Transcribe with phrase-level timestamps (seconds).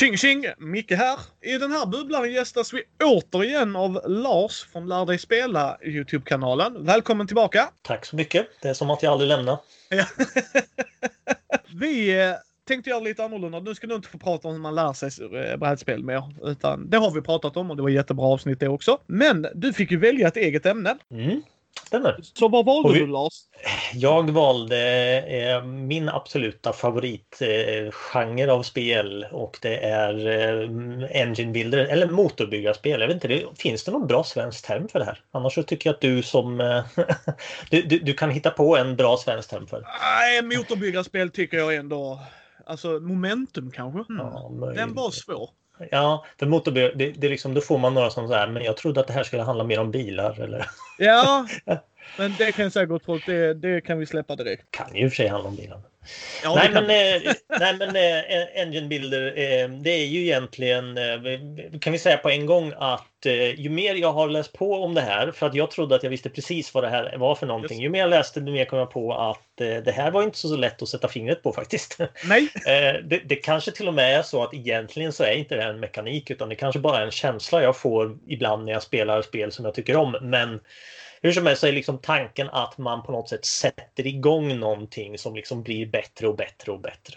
[0.00, 0.46] Tjing tjing!
[0.58, 1.18] Micke här.
[1.40, 6.86] I den här bubblan gästas vi återigen av Lars från Lär dig spela Youtube-kanalen.
[6.86, 7.70] Välkommen tillbaka!
[7.82, 8.46] Tack så mycket.
[8.62, 9.58] Det är som att jag aldrig lämnar.
[9.88, 10.04] Ja.
[11.80, 12.34] vi eh,
[12.68, 13.60] tänkte göra lite annorlunda.
[13.60, 16.22] Nu ska du inte få prata om hur man lär sig eh, brädspel mer.
[16.42, 18.98] Utan det har vi pratat om och det var jättebra avsnitt det också.
[19.06, 20.96] Men du fick ju välja ett eget ämne.
[21.10, 21.42] Mm,
[21.86, 22.16] stämmer.
[22.22, 23.32] Så vad valde vi- du Lars?
[23.94, 24.78] Jag valde
[25.22, 33.00] eh, min absoluta favoritgenre eh, av spel och det är eh, Engine Builder eller motorbyggarspel.
[33.00, 35.20] Jag vet inte, det, finns det någon bra svensk term för det här?
[35.32, 36.60] Annars så tycker jag att du som...
[36.60, 36.84] Eh,
[37.70, 39.86] du, du, du kan hitta på en bra svensk term för det.
[40.02, 42.20] Nej, motorbyggarspel tycker jag ändå.
[42.66, 44.12] Alltså momentum kanske?
[44.12, 44.18] Hmm.
[44.18, 44.72] Ja.
[44.74, 45.50] Den var svår.
[45.90, 48.76] Ja, för motorbyggare, det, det liksom, då får man några som så här, men jag
[48.76, 50.66] trodde att det här skulle handla mer om bilar eller?
[50.98, 51.46] Ja,
[52.16, 54.70] men det kan jag säga gott folk, det, det kan vi släppa direkt.
[54.70, 55.80] kan ju i och för sig handla om bilar.
[56.42, 61.78] Ja, nej, men, eh, nej men eh, Engine Builder, eh, det är ju egentligen, eh,
[61.80, 64.94] kan vi säga på en gång att eh, ju mer jag har läst på om
[64.94, 67.46] det här, för att jag trodde att jag visste precis vad det här var för
[67.46, 67.76] någonting.
[67.76, 67.84] Just.
[67.84, 70.38] Ju mer jag läste, desto mer kom jag på att eh, det här var inte
[70.38, 71.98] så lätt att sätta fingret på faktiskt.
[72.24, 72.48] Nej,
[73.04, 75.70] det, det kanske till och med är så att egentligen så är inte det här
[75.70, 79.22] en mekanik utan det kanske bara är en känsla jag får ibland när jag spelar
[79.22, 80.16] spel som jag tycker om.
[80.22, 80.60] Men
[81.22, 85.18] hur som helst så är liksom tanken att man på något sätt sätter igång någonting
[85.18, 87.14] som liksom blir bättre och bättre och bättre.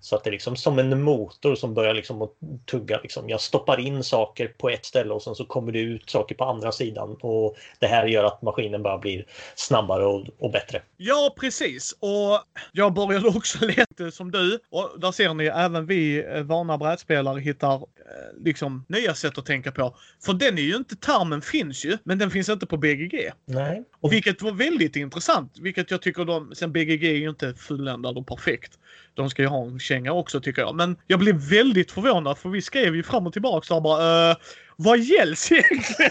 [0.00, 2.30] Så att det är liksom som en motor som börjar liksom att
[2.66, 3.00] tugga.
[3.02, 3.28] Liksom.
[3.28, 6.44] Jag stoppar in saker på ett ställe och sen så kommer det ut saker på
[6.44, 7.16] andra sidan.
[7.20, 10.82] Och det här gör att maskinen bara blir snabbare och, och bättre.
[10.96, 11.92] ja precis.
[11.92, 12.40] Och
[12.72, 14.58] jag började också leta som du.
[14.70, 17.80] Och där ser ni, även vi eh, vana brädspelare hittar eh,
[18.44, 19.96] liksom nya sätt att tänka på.
[20.24, 23.32] För den är ju inte, termen finns ju, men den finns inte på BGG.
[23.50, 23.82] Nej.
[24.00, 25.58] Och vilket var väldigt intressant.
[25.60, 28.72] Vilket jag tycker de, sen BGG är ju inte fulländad och perfekt.
[29.14, 30.74] De ska ju ha en känga också tycker jag.
[30.74, 34.36] Men jag blev väldigt förvånad för vi skrev ju fram och tillbaka där bara uh,
[34.76, 36.10] vad gälls egentligen?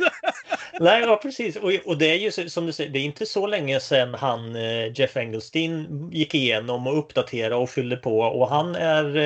[0.80, 1.56] Nej, ja precis.
[1.56, 4.14] Och, och det är ju så- som du säger, det är inte så länge sedan
[4.14, 9.16] han eh, Jeff Engelstein gick igenom och uppdaterade och fyllde på och han är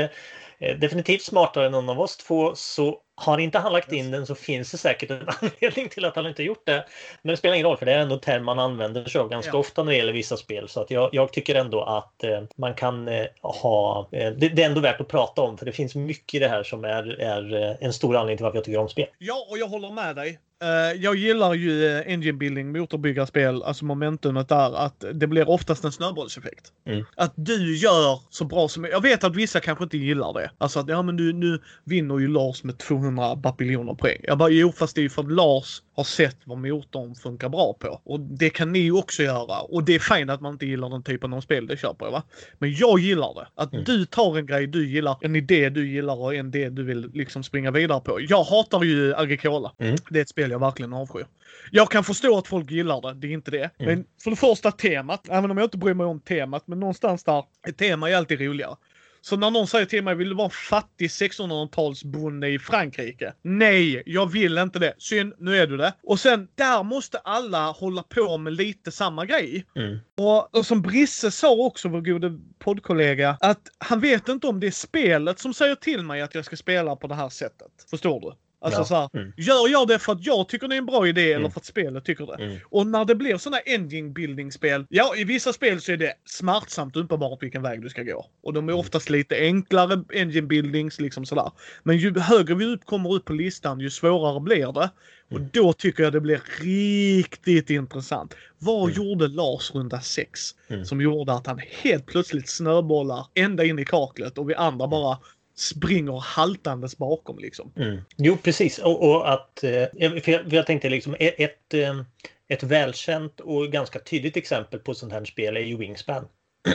[0.58, 2.52] eh, definitivt smartare än någon av oss två.
[2.54, 6.16] Så har inte han lagt in den så finns det säkert en anledning till att
[6.16, 6.84] han inte gjort det.
[7.22, 9.28] Men det spelar ingen roll för det är ändå en term man använder sig av
[9.28, 9.58] ganska Ja.
[9.58, 10.68] ofta när det gäller vissa spel.
[10.68, 14.62] Så att jag, jag tycker ändå att eh, man kan eh, ha, eh, det, det
[14.62, 17.20] är ändå värt att prata om för det finns mycket i det här som är,
[17.20, 19.06] är eh, en stor anledning till varför jag tycker om spel.
[19.18, 20.38] Ja, och jag håller med dig.
[20.62, 25.84] Eh, jag gillar ju uh, engine building, motorbyggarspel, alltså momentumet där, att det blir oftast
[25.84, 26.72] en snöbollseffekt.
[26.86, 27.04] Mm.
[27.16, 30.50] Att du gör så bra som Jag vet att vissa kanske inte gillar det.
[30.58, 34.18] Alltså att ja men nu, nu vinner ju Lars med 200 bapiljoner poäng.
[34.22, 37.48] Jag bara jo fast det är ju för att Lars har sett vad motorn funkar
[37.48, 38.00] bra på.
[38.04, 39.60] Och det kan ni också göra.
[39.60, 42.12] Och det är fint att man inte gillar den typen av spel, det köper jag
[42.12, 42.22] va.
[42.58, 43.62] Men jag gillar det.
[43.62, 43.84] Att Mm.
[43.84, 47.10] du tar en grej du gillar, en idé du gillar och en idé du vill
[47.14, 48.18] liksom springa vidare på.
[48.20, 49.72] Jag hatar ju Agricola.
[49.78, 49.96] Mm.
[50.10, 51.26] Det är ett spel jag verkligen avskyr.
[51.70, 53.70] Jag kan förstå att folk gillar det, det är inte det.
[53.78, 53.94] Mm.
[53.94, 57.24] Men för det första temat, även om jag inte bryr mig om temat, men någonstans
[57.24, 58.76] där, ett tema är alltid roligare.
[59.24, 63.34] Så när någon säger till mig, vill du vara en fattig 1600-talsbonde i Frankrike?
[63.42, 64.94] Nej, jag vill inte det.
[64.98, 65.92] Synd, nu är du det.
[66.02, 69.66] Och sen, där måste alla hålla på med lite samma grej.
[69.76, 69.98] Mm.
[70.16, 74.66] Och, och som Brisse sa också, vår gode poddkollega, att han vet inte om det
[74.66, 77.72] är spelet som säger till mig att jag ska spela på det här sättet.
[77.90, 78.32] Förstår du?
[78.64, 78.84] Alltså Ja.
[78.84, 79.32] så här, Mm.
[79.36, 81.50] gör jag det för att jag tycker det är en bra idé eller Mm.
[81.50, 82.44] för att spelet tycker det?
[82.44, 82.58] Mm.
[82.70, 86.12] Och när det blir sådana engine building spel, ja i vissa spel så är det
[86.24, 88.26] smärtsamt uppenbart vilken väg du ska gå.
[88.42, 88.80] Och de är Mm.
[88.80, 91.50] oftast lite enklare engine buildings liksom sådär.
[91.82, 94.90] Men ju högre vi upp kommer upp på listan ju svårare blir det.
[95.30, 95.48] Och Mm.
[95.52, 98.34] då tycker jag det blir riktigt intressant.
[98.58, 98.94] Vad Mm.
[99.02, 100.40] gjorde Lars runda 6?
[100.68, 100.84] Mm.
[100.84, 105.18] Som gjorde att han helt plötsligt snöbollar ända in i kaklet och vi andra bara
[105.56, 107.72] springer haltandes bakom liksom.
[107.76, 108.00] Mm.
[108.16, 108.78] Jo, precis.
[108.78, 109.64] Och, och att...
[109.64, 112.00] eh, För jag, för jag tänkte liksom ett, ett, eh,
[112.48, 116.24] ett välkänt och ganska tydligt exempel på sånt här spel är ju Wingspan.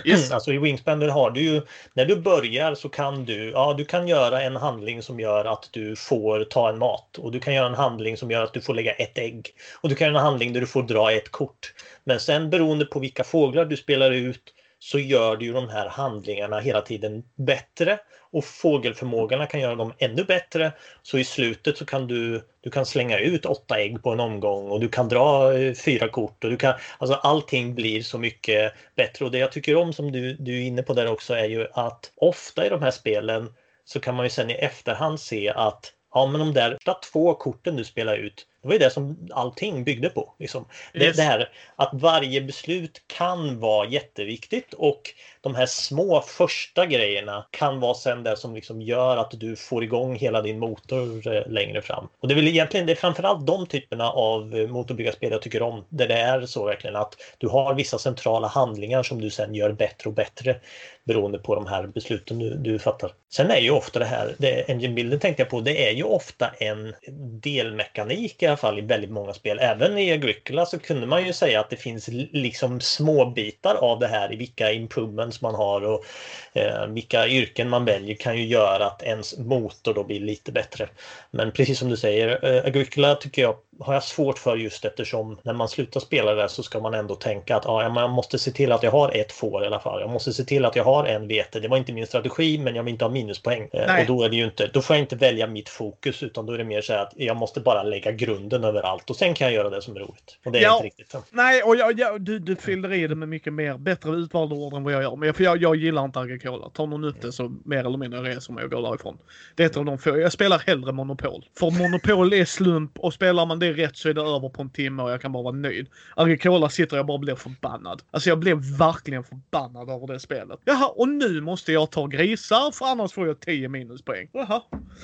[0.05, 0.31] Yes.
[0.31, 1.61] Alltså i Wingspan där har du ju...
[1.93, 3.49] När du börjar så kan du...
[3.49, 7.17] Ja, du kan göra en handling som gör att du får ta en mat.
[7.17, 9.47] Och du kan göra en handling som gör att du får lägga ett ägg.
[9.81, 11.73] Och du kan göra en handling där du får dra ett kort.
[12.03, 15.87] Men sen beroende på vilka fåglar du spelar ut så gör du ju de här
[15.89, 17.99] handlingarna hela tiden bättre
[18.31, 20.71] och fågelförmågorna kan göra dem ännu bättre.
[21.03, 24.69] Så i slutet så kan du, du kan slänga ut åtta ägg på en omgång
[24.69, 28.73] och du kan dra eh, fyra kort och du kan, alltså allting blir så mycket
[28.95, 29.25] bättre.
[29.25, 31.67] Och det jag tycker om som du, du är inne på där också är ju
[31.73, 33.53] att ofta i de här spelen
[33.85, 37.33] så kan man ju sen i efterhand se att ja men de där första två
[37.33, 40.33] korten du spelar ut det var ju det som allting byggde på.
[40.39, 40.65] Liksom.
[40.93, 41.17] Yes.
[41.17, 45.01] det här att varje beslut kan vara jätteviktigt och
[45.41, 49.83] de här små första grejerna kan vara sen det som liksom gör att du får
[49.83, 52.07] igång hela din motor eh, längre fram.
[52.19, 55.61] Och det är väl egentligen det är framförallt de typerna av eh, motorbyggarspel jag tycker
[55.61, 55.85] om.
[55.89, 59.71] Där det är så verkligen att du har vissa centrala handlingar som du sen gör
[59.71, 60.55] bättre och bättre
[61.03, 63.11] beroende på de här besluten du, du fattar.
[63.29, 66.03] Sen är ju ofta det här, det Engine Builder tänkte jag på, det är ju
[66.03, 66.93] ofta en
[67.41, 69.59] delmekanik alla fall i väldigt många spel.
[69.61, 73.99] Även i Agricola så kunde man ju säga att det finns liksom små bitar av
[73.99, 76.05] det här i vilka improvements man har och
[76.53, 80.89] eh, vilka yrken man väljer kan ju göra att ens motor då blir lite bättre.
[81.31, 85.37] Men precis som du säger, eh, Agricola tycker jag har jag svårt för just eftersom
[85.43, 88.51] när man slutar spela det så ska man ändå tänka att ja, man måste se
[88.51, 90.01] till att jag har ett får i alla fall.
[90.01, 91.59] Jag måste se till att jag har en vete.
[91.59, 93.69] Det var inte min strategi men jag vill inte ha minuspoäng.
[93.73, 94.01] Eh, Nej.
[94.01, 96.53] Och då är det ju inte, då får jag inte välja mitt fokus utan då
[96.53, 99.47] är det mer så här att jag måste bara lägga grunden överallt och sen kan
[99.47, 100.37] jag göra det som är roligt.
[100.45, 100.75] Och det är Ja.
[100.75, 101.15] inte riktigt.
[101.31, 104.73] Nej, och jag, jag, du, du fyller i det med mycket mer bättre utvalda ord
[104.73, 105.15] än vad jag gör.
[105.15, 106.69] Men jag, för jag, jag gillar inte Agricola.
[106.69, 109.17] Tar någon upp det så mer eller mindre reser mig och går därifrån.
[109.55, 110.17] Det är ett av de få.
[110.17, 111.45] Jag spelar hellre Monopol.
[111.59, 114.69] För Monopol är slump och spelar man det rätt så är det över på en
[114.69, 115.87] timme och jag kan bara vara nöjd.
[116.15, 118.01] Agricola sitter jag bara och blir förbannad.
[118.11, 120.59] Alltså jag blev verkligen förbannad över det spelet.
[120.65, 124.29] Jaha, och nu måste jag ta grisar för annars får jag 10 minuspoäng.
[124.33, 124.61] Jaha.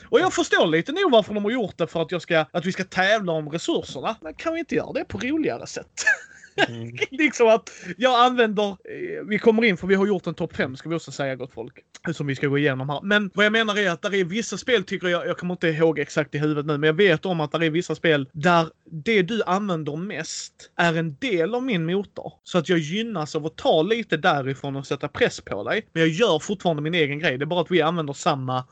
[0.10, 2.66] Och jag förstår lite nog varför de har gjort det för att, jag ska, att
[2.66, 4.16] vi ska tävla om resurserna.
[4.22, 6.04] Men kan vi inte göra det på roligare sätt?
[6.68, 6.92] Mm.
[7.12, 10.76] liksom att jag använder, eh, vi kommer in för vi har gjort en topp 5
[10.76, 11.74] ska vi också säga gott folk.
[12.14, 13.00] Som vi ska gå igenom här.
[13.04, 15.68] Men vad jag menar är att där är vissa spel tycker jag, jag kommer inte
[15.68, 18.68] ihåg exakt i huvudet nu, men jag vet om att där är vissa spel där
[18.92, 22.34] det du använder mest är en del av min motor.
[22.44, 25.88] Så att jag gynnas av att ta lite därifrån och sätta press på dig.
[25.94, 27.38] Men jag gör fortfarande min egen grej.
[27.38, 28.66] Det är bara att vi använder samma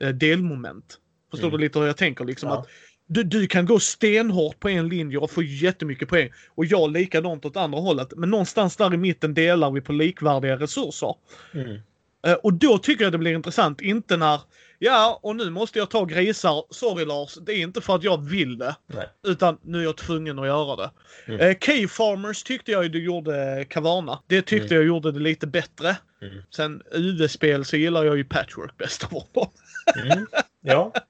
[0.00, 0.98] eh, delmoment.
[1.30, 1.58] Förstår Mm.
[1.60, 2.24] du lite hur jag tänker?
[2.24, 2.58] Liksom Ja.
[2.58, 2.66] att
[3.08, 6.30] du, du kan gå stenhårt på en linje och få jättemycket poäng.
[6.54, 8.12] Och jag likadant åt andra hållet.
[8.16, 11.14] Men någonstans där i mitten delar vi på likvärdiga resurser.
[11.54, 11.78] Mm.
[12.26, 13.80] Eh, och då tycker jag det blir intressant.
[13.80, 14.40] Inte när,
[14.78, 16.64] ja och nu måste jag ta grisar.
[16.70, 18.76] Sorry Lars, det är inte för att jag vill det.
[18.86, 19.06] Nej.
[19.26, 20.90] Utan nu är jag tvungen att göra det.
[21.26, 21.40] Mm.
[21.40, 24.22] Eh, K-Farmers tyckte jag du gjorde Caverna.
[24.26, 25.96] Det tyckte jag gjorde det lite bättre.
[26.22, 26.42] Mm.
[26.50, 29.50] Sen UV-spel så gillar jag ju Patchwork bäst av dem.
[30.04, 30.26] Mm.
[30.60, 30.92] Ja.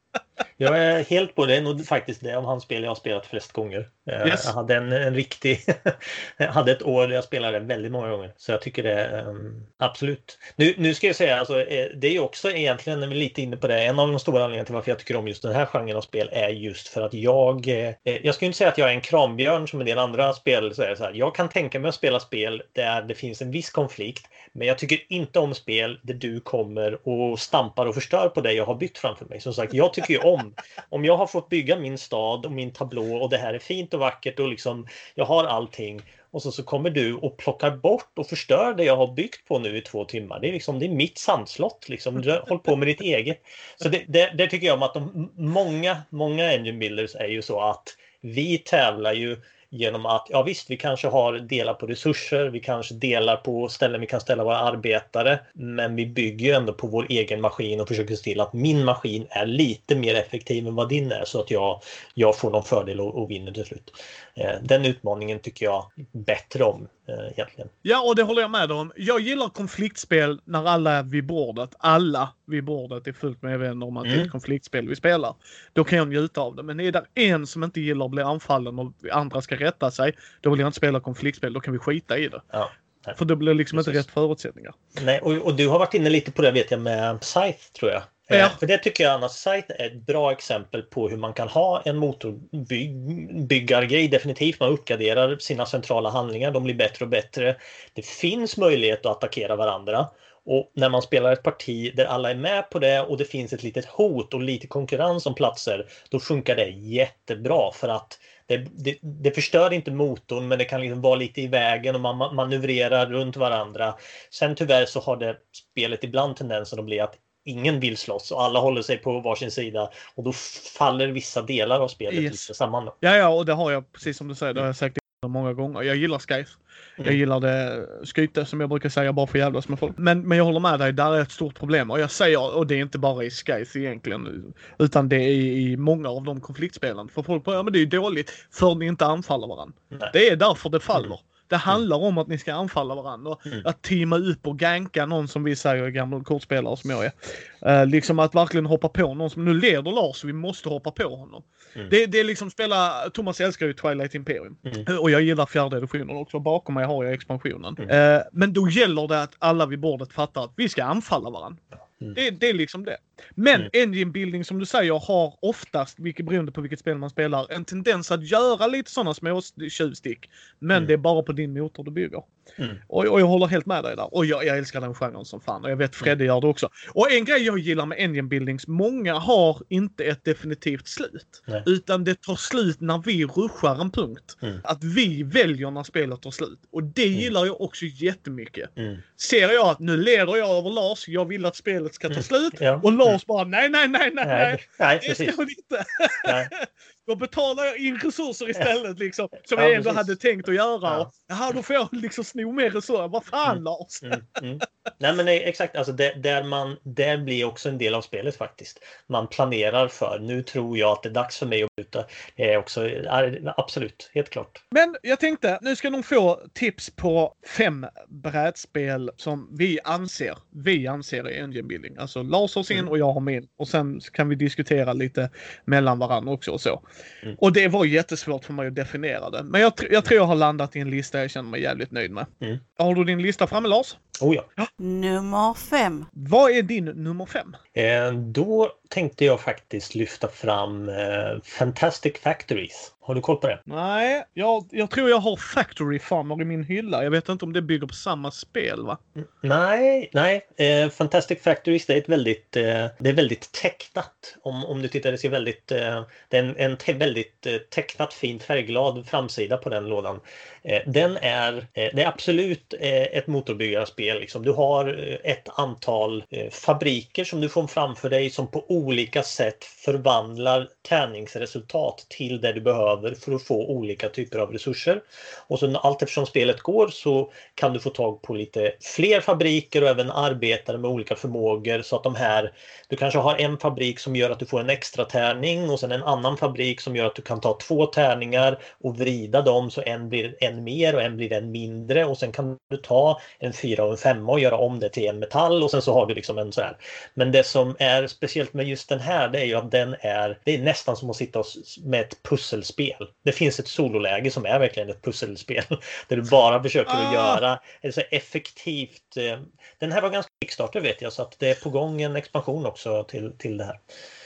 [0.61, 1.53] Jag är helt på det.
[1.53, 3.89] Det är nog faktiskt det av hans spel jag har spelat flest gånger.
[4.11, 4.45] Eh, Yes.
[4.47, 5.61] Jag hade en, en riktig...
[6.37, 8.33] jag hade ett år där jag spelade väldigt många gånger.
[8.37, 10.39] Så jag tycker det um, absolut.
[10.57, 13.19] Nu, nu ska jag säga, alltså, eh, det är ju också egentligen, när vi är
[13.19, 15.43] lite inne på det, en av de stora anledningarna till varför jag tycker om just
[15.43, 17.69] den här genren av spel är just för att jag...
[17.69, 20.33] Eh, jag ska ju inte säga att jag är en krambjörn som en del andra
[20.33, 20.75] spel.
[20.75, 23.51] Så är så här, jag kan tänka mig att spela spel där det finns en
[23.51, 24.27] viss konflikt.
[24.53, 28.53] Men jag tycker inte om spel där du kommer och stampar och förstör på det
[28.53, 29.41] jag har byggt framför mig.
[29.41, 32.53] Som sagt, jag tycker ju om Liksom, om jag har fått bygga min stad och
[32.53, 36.43] min tablå och det här är fint och vackert och liksom jag har allting och
[36.43, 39.77] så, så kommer du och plockar bort och förstör det jag har byggt på nu
[39.77, 40.41] i två timmar.
[40.41, 42.41] Det är liksom det är mitt sandslott liksom.
[42.49, 43.43] Håll på med ditt eget.
[43.77, 47.43] Så det, det, det tycker jag om att de, många, många engine builders är ju
[47.43, 49.37] så att vi tävlar ju
[49.71, 54.01] genom att, ja visst, vi kanske har delar på resurser, vi kanske delar på ställen
[54.01, 57.89] vi kan ställa våra arbetare, men vi bygger ju ändå på vår egen maskin och
[57.89, 61.41] försöker se till att min maskin är lite mer effektiv än vad din är så
[61.41, 61.81] att jag,
[62.15, 63.93] jag får någon fördel och, och vinner till slut.
[64.35, 67.69] Eh, den utmaningen tycker jag bättre om egentligen.
[67.83, 68.93] Ja, och det håller jag med om.
[68.97, 71.71] Jag gillar konfliktspel när alla är vid bordet.
[71.79, 74.25] Alla vid bordet är fullt medvetna om att det är Mm.
[74.27, 75.35] ett konfliktspel vi spelar.
[75.73, 76.63] Då kan jag njuta av det.
[76.63, 80.13] Men är det en som inte gillar att bli anfallen och andra ska rätta sig,
[80.41, 81.53] då vill jag inte spela konfliktspel.
[81.53, 82.43] Då kan vi skita i det.
[82.53, 82.71] Ja.
[83.17, 84.07] För det blir liksom inte Precis.
[84.07, 84.75] rätt förutsättningar.
[85.03, 87.91] Nej, och, och du har varit inne lite på det vet jag med Scythe tror
[87.91, 88.03] jag.
[88.29, 88.37] Ja.
[88.37, 91.49] Eh, För det tycker jag annars Scythe är ett bra exempel på hur man kan
[91.49, 94.09] ha en motorbyggargrej.
[94.09, 97.57] Definitivt, man uppgraderar sina centrala handlingar, de blir bättre och bättre.
[97.95, 100.07] Det finns möjlighet att attackera varandra.
[100.51, 103.53] Och när man spelar ett parti där alla är med på det och det finns
[103.53, 108.57] ett litet hot och lite konkurrens om platser, då funkar det jättebra för att det,
[108.57, 112.23] det, det förstör inte motorn men det kan liksom vara lite i vägen och man
[112.23, 113.95] ma- manövrerar runt varandra.
[114.31, 115.37] Sen tyvärr så har det
[115.73, 117.15] spelet ibland tendensen att bli att
[117.49, 120.33] ingen vill slåss och alla håller sig på varsin sida och då
[120.79, 122.33] faller vissa delar av spelet Yes.
[122.49, 122.85] lite samman.
[122.85, 122.95] Då.
[123.01, 124.55] Ja, ja, och det har jag precis som du säger.
[124.55, 125.83] Det har jag sagt många gånger.
[125.83, 126.49] Jag gillar Skies.
[126.97, 127.19] Jag Mm.
[127.19, 129.99] gillar det skyte som jag brukar säga bara för att jävlas med folk.
[129.99, 131.91] Men, men jag håller med dig, där är ett stort problem.
[131.91, 135.77] Och jag säger, och det är inte bara i Skies egentligen, utan det är i
[135.77, 137.09] många av de konfliktspelen.
[137.09, 139.75] För folk bara, ja men det är ju dåligt för ni inte anfaller varandra.
[139.89, 140.11] Nej.
[140.13, 141.07] Det är därför det faller.
[141.07, 141.19] Mm.
[141.49, 143.37] Det handlar om att ni ska anfalla varandra.
[143.45, 143.61] Mm.
[143.65, 147.13] Att teama upp och ganka någon som vi säger gamla kortspelare som jag är.
[147.61, 150.91] Eh, liksom att verkligen hoppa på någon som nu leder Lars och vi måste hoppa
[150.91, 151.43] på honom.
[151.75, 151.89] Mm.
[151.91, 154.57] Det, det är liksom spela, Thomas älskar ju Twilight Imperium.
[154.65, 154.99] Mm.
[154.99, 156.39] Och jag gillar fjärde editionen också.
[156.41, 157.77] Bakom mig har jag expansionen.
[157.79, 158.17] Mm.
[158.17, 161.63] Eh, men då gäller det att alla vid bordet fattar att vi ska anfalla varandra.
[162.01, 162.15] Mm.
[162.15, 162.97] Det, det är liksom det.
[163.35, 163.71] Men Mm.
[163.73, 167.65] engine building som du säger har oftast, vilket beroende på vilket spel man spelar, en
[167.65, 170.31] tendens att göra lite sådana små tjuvstick.
[170.59, 170.87] Men Mm.
[170.87, 172.23] det är bara på din motor du bygger.
[172.57, 172.77] Mm.
[172.87, 174.15] Och, och jag håller helt med dig där.
[174.15, 175.65] Och jag, jag älskar den genren som fan.
[175.65, 176.69] Och jag vet Fredde gör det också.
[176.93, 181.43] Och en grej jag gillar med engine buildings, många har inte ett definitivt slut.
[181.47, 181.63] Nej.
[181.67, 184.37] Utan det tar slut när vi ruschar en punkt.
[184.43, 184.59] Mm.
[184.65, 186.59] Att vi väljer när spelet tar slut.
[186.71, 188.71] Och det gillar jag också jättemycket.
[188.77, 188.97] Mm.
[189.17, 192.23] Ser jag att nu leder jag över Lars, jag vill att spelet ska ta Mm.
[192.23, 192.55] slut.
[192.61, 192.81] Ja.
[192.83, 194.99] Och Lars bara nej, nej, nej, nej, Nej, nej.
[195.03, 195.33] Det precis.
[195.33, 195.85] ska hon inte.
[196.25, 196.49] Nej.
[197.09, 199.29] Då betalar jag in resurser istället liksom.
[199.45, 199.97] Som Ja, jag ändå precis.
[199.97, 200.81] hade tänkt att göra.
[200.83, 200.99] Ja.
[201.01, 203.09] Och, Jaha, då får jag liksom sno mer resurser.
[203.09, 203.65] Vad fan Mm.
[203.65, 204.03] Lars?
[204.03, 204.61] Mm, mm.
[204.99, 208.37] Nej men nej, exakt, alltså där, där, man, där blir också en del av spelet
[208.37, 208.79] faktiskt.
[209.09, 212.05] Man planerar för, nu tror jag att det är dags för mig att byta.
[212.37, 214.63] Det är också, är- absolut, helt klart.
[214.71, 220.35] Men jag tänkte, nu ska de få tips på fem brädspel som vi anser,
[220.65, 221.97] vi anser är engine building.
[221.99, 222.91] Alltså Lars har sin Mm.
[222.91, 223.49] och jag har min.
[223.59, 225.31] Och sen kan vi diskutera lite
[225.65, 226.83] mellan varandra också och så.
[227.23, 227.37] Mm.
[227.39, 229.43] Och det var jättesvårt för mig att definiera det.
[229.43, 231.91] Men jag, tr- jag tror jag har landat i en lista jag känner mig jävligt
[231.91, 232.27] nöjd med.
[232.41, 232.59] Mm.
[232.79, 233.97] Har du din lista framme Lars?
[234.21, 234.67] Oh ja.
[234.79, 236.05] Nummer fem.
[236.13, 237.57] Vad är din nummer fem?
[237.75, 242.93] Eh, då tänkte jag faktiskt lyfta fram eh, Fantastic Factories.
[243.09, 243.61] Har du koll på det?
[243.65, 247.05] Nej, jag, jag tror jag har Factory Farmer i min hylla.
[247.05, 248.99] Jag vet inte om det bygger på samma spel va?
[249.41, 250.47] Nej, nej.
[250.57, 254.37] Eh, Fantastic Factories det är ett väldigt, eh, det är väldigt tecknat.
[254.43, 257.57] Om, om du tittar, det ser väldigt, eh, det är en, en te, väldigt eh,
[257.57, 260.21] tecknat, fint färgglad framsida på den lådan.
[260.63, 264.21] Eh, den är, eh, det är absolut ett motorbyggarspel.
[264.21, 264.43] Liksom.
[264.43, 264.87] Du har
[265.25, 272.41] ett antal fabriker som du får framför dig som på olika sätt förvandlar tärningsresultat till
[272.41, 275.03] det du behöver för att få olika typer av resurser.
[275.47, 279.83] Och sen allt eftersom spelet går så kan du få tag på lite fler fabriker
[279.83, 282.53] och även arbetare med olika förmågor så att de här
[282.89, 285.93] du kanske har en fabrik som gör att du får en extra tärning och sen
[285.93, 289.83] en annan fabrik som gör att du kan ta två tärningar och vrida dem så
[289.87, 293.53] en blir en mer och en blir en mindre och sen kan du ta en
[293.53, 296.07] fyra och en femma och göra om det till en metall och sen så har
[296.07, 296.77] du liksom en så här.
[297.15, 300.39] Men det som är speciellt med just den här det är ju att den är,
[300.45, 301.45] det är nästan som att sitta
[301.85, 303.07] med ett pusselspel.
[303.25, 305.65] Det finns ett sololäge som är verkligen ett pusselspel
[306.09, 307.15] där du bara försöker att Ah.
[307.15, 309.17] göra ett så effektivt.
[309.17, 309.39] eh,
[309.79, 312.67] Den här var ganska Kickstarter vet jag så att det är på gång en expansion
[312.67, 313.79] också till, till det här.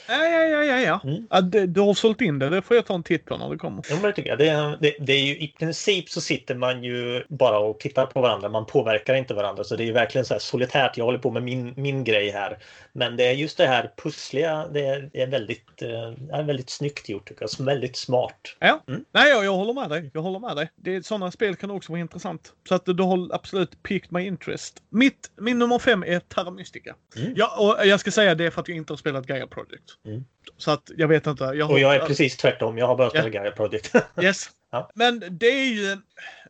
[0.07, 0.79] Ja, ja, ja, ja.
[0.79, 0.99] ja.
[1.09, 1.27] Mm.
[1.29, 2.49] ja det, du har sålt in det.
[2.49, 3.83] Det får jag ta en titt på när det kommer.
[3.89, 4.39] Jo, men det tycker jag.
[4.39, 8.05] Det, är- det, det är ju i princip så sitter man ju bara och tittar
[8.05, 8.49] på varandra.
[8.49, 9.63] Man påverkar inte varandra.
[9.63, 10.97] Så det är ju verkligen så här solitärt.
[10.97, 12.57] Jag håller på med min, min grej här.
[12.93, 14.67] Men det är just det här pussliga.
[14.73, 17.65] Det är, är väldigt, eh, är väldigt snyggt gjort tycker jag.
[17.65, 18.55] Väldigt smart.
[18.59, 19.05] Ja, Mm.
[19.11, 20.09] nej jag, jag håller med dig.
[20.13, 20.69] Jag håller med dig.
[20.75, 22.53] Det, sådana spel kan också vara intressant.
[22.69, 24.83] Så att du har absolut piqued my interest.
[24.89, 26.95] Mitt, min nummer fem är Terra Mystica.
[27.17, 27.33] Mm.
[27.35, 29.83] Ja, och jag ska säga det för att jag inte har spelat Gaia Project.
[30.05, 30.25] Mm.
[30.57, 31.43] Så att jag vet inte.
[31.43, 32.77] Jag har, Och jag är precis tvärtom.
[32.77, 33.41] Jag har bara spelat Ja.
[33.41, 33.95] Gaia Project.
[34.21, 34.49] Yes.
[34.71, 34.89] Ja.
[34.95, 35.97] Men det är ju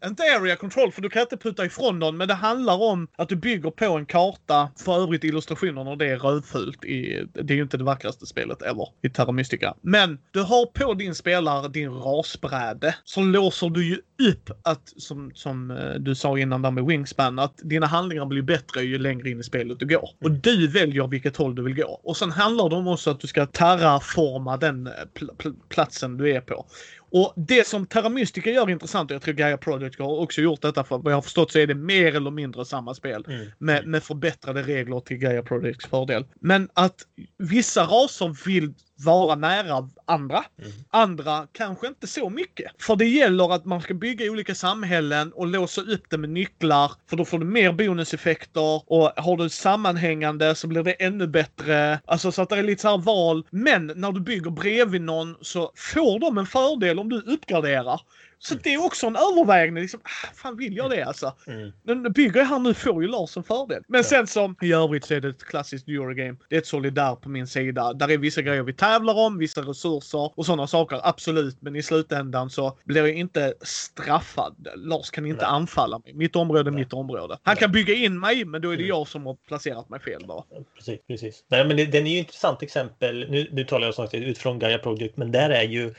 [0.05, 2.17] inte area control för du kan inte putta ifrån någon.
[2.17, 4.69] Men det handlar om att du bygger på en karta.
[4.85, 6.85] För övrigt illustrationerna det är rödfult.
[6.85, 9.73] I, det är ju inte det vackraste spelet ever i Terra Mystica.
[9.81, 12.95] Men du har på din spelare din rasbräde.
[13.03, 13.95] Så låser du ju
[14.29, 18.41] upp att, som, som eh, du sa innan där med Wingspan, att dina handlingar blir
[18.41, 20.09] bättre ju längre in i spelet du går.
[20.23, 21.99] Och du väljer vilket håll du vill gå.
[22.03, 23.45] Och sen handlar det om också att du ska
[23.83, 26.65] terraforma den eh, pl- pl- platsen du är på.
[27.13, 30.61] Och det som Terra Mystica gör intressant, och jag tror Gaia Project har också gjort
[30.61, 33.25] detta för vad jag har förstått så är det mer eller mindre samma spel.
[33.27, 33.47] Mm.
[33.57, 36.25] Med, med förbättrade regler till Gaia Projects fördel.
[36.39, 36.95] Men att
[37.37, 40.43] vissa raser vill vara nära andra.
[40.59, 40.71] Mm.
[40.89, 42.71] Andra kanske inte så mycket.
[42.79, 46.91] För det gäller att man ska bygga olika samhällen och låsa upp det med nycklar.
[47.09, 51.99] För då får du mer bonuseffekter och har du sammanhängande så blir det ännu bättre.
[52.05, 53.45] Alltså så att det är lite så här val.
[53.49, 58.01] Men när du bygger bredvid någon så får de en fördel om du uppgraderar.
[58.45, 59.81] Så det är också en övervägning.
[59.81, 61.33] Liksom, ah, fan vill jag det alltså?
[61.47, 61.71] Mm.
[61.83, 63.83] Men bygger här nu får ju Lars en fördel.
[63.87, 64.03] Men Ja.
[64.03, 66.37] sen som i övrigt så är det ett klassiskt Eurogame.
[66.49, 67.93] Det är ett solidär på min sida.
[67.93, 70.99] Där är vissa grejer vi tävlar om, vissa resurser och sådana saker.
[71.03, 71.57] Absolut.
[71.61, 74.67] Men i slutändan så blir jag inte straffad.
[74.75, 75.51] Lars kan inte Nej.
[75.55, 76.13] anfalla mig.
[76.13, 76.79] Mitt område är Nej.
[76.79, 77.33] mitt område.
[77.43, 77.55] Han Nej.
[77.55, 78.89] kan bygga in mig, men då är det Mm.
[78.97, 80.43] jag som har placerat mig fel bara.
[80.75, 81.43] Precis, precis.
[81.47, 83.25] Nej, men det, den är ju ett intressant exempel.
[83.29, 85.93] Nu, nu talar jag sagt utifrån Gaia Project, men där är ju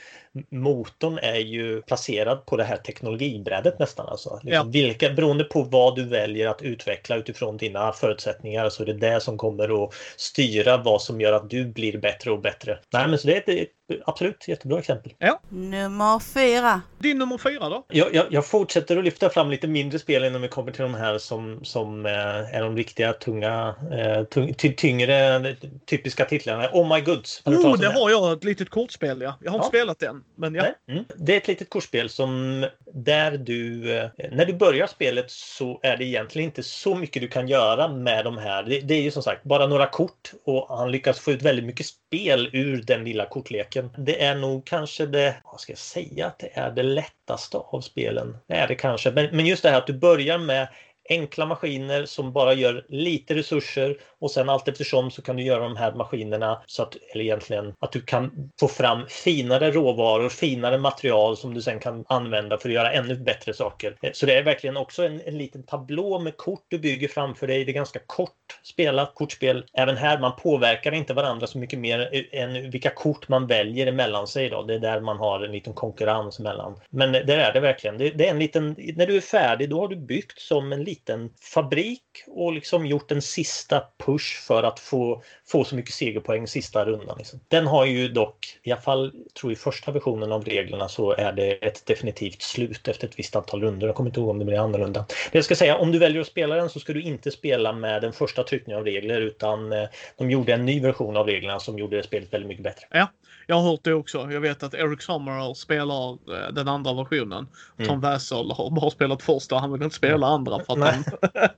[0.51, 4.07] motorn är ju placerad på det här teknologibrädet nästan.
[4.07, 4.39] Alltså.
[4.43, 4.63] Liksom ja.
[4.63, 9.19] vilka, beroende på vad du väljer att utveckla utifrån dina förutsättningar så är det det
[9.19, 12.79] som kommer att styra vad som gör att du blir bättre och bättre.
[12.93, 13.69] Nej, men så det är ett,
[14.05, 15.13] absolut jättebra exempel.
[15.17, 15.41] Ja.
[15.49, 16.81] Nummer fyra.
[16.99, 17.85] Din nummer fyra då?
[17.87, 20.93] Jag, jag, jag, fortsätter att lyfta fram lite mindre spel innan vi kommer till de
[20.93, 26.69] här som, som eh, är de riktiga tunga, eh, tung, tyngre typiska titlarna.
[26.73, 27.41] Oh my goods.
[27.45, 29.37] Oh, det har jag ett litet kortspel ja.
[29.41, 30.23] Jag har inte spelat den.
[30.35, 30.65] Men ja.
[30.89, 31.05] Mm.
[31.15, 35.97] Det är ett litet kortspel som där du, eh, när du börjar spelet så är
[35.97, 38.63] det egentligen inte så mycket du kan göra med de här.
[38.63, 41.65] Det, det är ju som sagt bara några kort och han lyckas få ut väldigt
[41.65, 41.85] mycket
[42.15, 43.89] spel ur den lilla kortleken.
[43.97, 47.81] Det är nog kanske det, vad ska jag säga, att det är det lättaste av
[47.81, 48.37] spelen.
[48.47, 49.11] Det är det kanske.
[49.11, 50.67] Men, men just det här att du börjar med
[51.09, 55.63] enkla maskiner som bara gör lite resurser och sen allt eftersom så kan du göra
[55.63, 60.77] de här maskinerna så att, eller egentligen att du kan få fram finare råvaror, finare
[60.77, 63.97] material som du sen kan använda för att göra ännu bättre saker.
[64.01, 67.47] Eh, så det är verkligen också en, en liten tablå med kort du bygger framför
[67.47, 67.65] dig.
[67.65, 68.31] Det är ganska kort
[68.63, 69.65] spelat kortspel.
[69.73, 73.87] Även här, man påverkar inte varandra så mycket mer eh, än vilka kort man väljer
[73.87, 74.49] emellan sig.
[74.49, 74.63] Då.
[74.63, 76.79] Det är där man har en liten konkurrens mellan.
[76.89, 77.97] Men där är det verkligen.
[77.97, 80.83] Det, det är en liten, när du är färdig, då har du byggt som en
[80.83, 83.79] liten fabrik och liksom gjort en sista
[84.15, 87.17] push för att få, få så mycket segerpoäng sista rundan.
[87.17, 87.39] Liksom.
[87.47, 91.31] Den har ju dock, i alla fall tror i första versionen av reglerna så är
[91.31, 93.87] det ett definitivt slut efter ett visst antal runder.
[93.87, 95.05] Jag kommer inte ihåg om det blir annorlunda.
[95.31, 97.73] Det jag ska säga, om du väljer att spela den så ska du inte spela
[97.73, 101.59] med den första tryckningen av regler utan eh, de gjorde en ny version av reglerna
[101.59, 102.85] som gjorde spelet väldigt mycket bättre.
[102.91, 103.07] Ja,
[103.47, 104.31] jag har hört det också.
[104.31, 107.47] Jag vet att Eric Summerall spelar eh, den andra versionen.
[107.77, 107.89] Mm.
[107.89, 109.57] Tom Wessel har bara spelat första.
[109.57, 110.93] Han vill inte spela andra för att Nej.
[110.93, 111.49] han...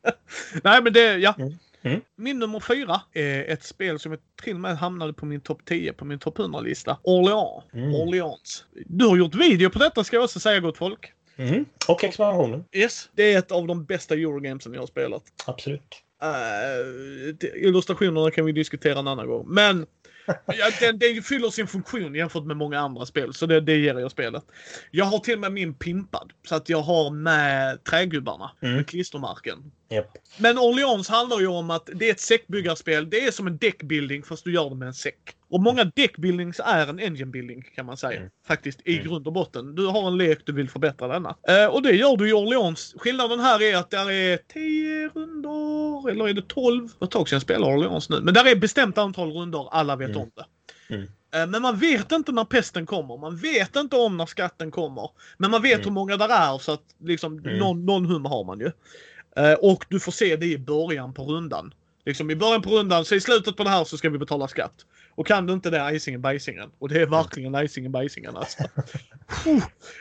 [0.63, 1.33] Nej men det, ja.
[1.37, 1.57] Mm.
[1.87, 2.01] Mm.
[2.15, 5.61] Min nummer fyra är ett spel som jag till och med hamnade på min topp
[5.65, 6.97] 10 på min topp 100-lista.
[7.03, 7.63] Orléans.
[7.73, 7.93] Mm.
[7.93, 8.65] Orleans.
[8.85, 11.13] Du har gjort video på detta ska jag också säga gott folk.
[11.37, 11.65] Mm.
[11.87, 12.65] Och expansionen.
[12.71, 13.09] Yes.
[13.15, 15.23] Det är ett av de bästa Eurogamesen jag har spelat.
[15.45, 16.03] Absolut.
[16.23, 19.45] Uh, illustrationerna kan vi diskutera en annan gång.
[19.47, 19.85] Men
[20.45, 23.33] ja, den, den fyller sin funktion jämfört med många andra spel.
[23.33, 24.43] Så det, det ger jag spelet.
[24.91, 26.31] Jag har till och med min pimpad.
[26.47, 28.51] Så att jag har med trägubbarna.
[28.61, 28.75] Mm.
[28.75, 29.71] Med klistermärken.
[29.89, 30.07] Yep.
[30.37, 33.09] Men Orleans handlar ju om att det är ett säckbyggarspel.
[33.09, 35.35] Det är som en deckbuilding fast du gör det med en säck.
[35.49, 38.17] Och många deckbuildings är en engine building kan man säga.
[38.17, 38.29] Mm.
[38.47, 39.07] Faktiskt i mm.
[39.07, 39.75] grund och botten.
[39.75, 41.35] Du har en lek, du vill förbättra denna.
[41.47, 42.95] Eh, och det gör du i Orleans.
[42.97, 46.87] Skillnaden här är att det är 10 runder, eller är det 12?
[46.87, 48.21] Det var ett tag sedan jag spelade Orleans nu.
[48.21, 50.21] Men där är bestämt antal runder, alla vet mm.
[50.21, 50.45] om det.
[50.95, 51.07] Mm.
[51.33, 53.17] Eh, men man vet inte när pesten kommer.
[53.17, 55.09] Man vet inte om när skatten kommer.
[55.37, 55.85] Men man vet mm.
[55.85, 57.57] hur många där är så att liksom mm.
[57.57, 58.71] någon, någon hum har man ju.
[59.37, 61.73] Eh, och du får se det i början på rundan.
[62.05, 64.47] Liksom i början på rundan, så i slutet på det här så ska vi betala
[64.47, 64.85] skatt.
[65.17, 66.69] Och kan du inte det, icingen bajsingen.
[66.79, 68.63] Och det är verkligen icingen bajsingen alltså.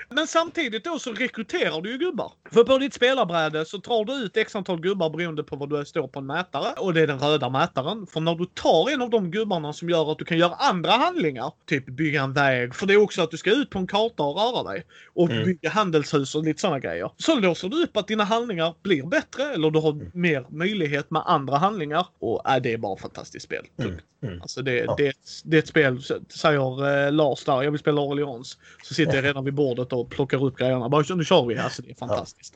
[0.09, 2.33] Men samtidigt då så rekryterar du ju gubbar.
[2.53, 5.85] För på ditt spelarbräde så tar du ut x antal gubbar beroende på vad du
[5.85, 6.73] står på en mätare.
[6.79, 8.07] Och det är den röda mätaren.
[8.07, 10.91] För när du tar en av de gubbarna som gör att du kan göra andra
[10.91, 13.87] handlingar, typ bygga en väg, för det är också att du ska ut på en
[13.87, 14.85] karta och röra dig.
[15.15, 15.45] Och mm.
[15.45, 17.11] bygga handelshus och lite sådana grejer.
[17.17, 20.11] Så låser du upp att dina handlingar blir bättre eller du har mm.
[20.15, 22.07] mer möjlighet med andra handlingar.
[22.19, 23.67] Och äh, det är bara ett fantastiskt spel.
[23.79, 23.99] Mm.
[24.23, 24.43] Mm.
[24.43, 24.95] Alltså det, ja.
[24.99, 25.06] det,
[25.45, 28.59] det, är ett spel, säger eh, Lars där, jag vill spela Orleans.
[28.83, 30.89] Så sitter jag redan vid bordet och plockar upp grejerna.
[30.89, 31.59] Bara nu kör vi.
[31.59, 32.55] Alltså det är fantastiskt.